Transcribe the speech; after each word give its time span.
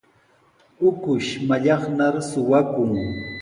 Ukush 0.87 1.29
mallaqnar 1.47 2.15
suqakun. 2.29 2.91